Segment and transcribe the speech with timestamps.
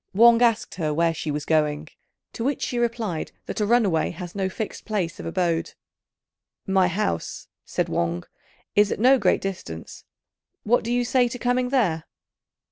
[0.15, 1.87] Wang asked her where she was going;
[2.33, 5.75] to which she replied that a runaway had no fixed place of abode.
[6.65, 8.23] "My house," said Wang,
[8.75, 10.05] "is at no great distance;
[10.63, 12.05] what do you say to coming there?"